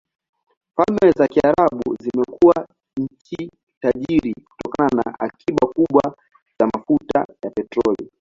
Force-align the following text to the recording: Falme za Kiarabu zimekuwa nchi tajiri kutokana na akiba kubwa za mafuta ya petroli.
Falme 0.75 1.11
za 1.11 1.27
Kiarabu 1.27 1.95
zimekuwa 2.01 2.67
nchi 2.97 3.51
tajiri 3.81 4.33
kutokana 4.49 4.89
na 5.05 5.19
akiba 5.19 5.67
kubwa 5.67 6.15
za 6.59 6.67
mafuta 6.73 7.19
ya 7.43 7.49
petroli. 7.51 8.09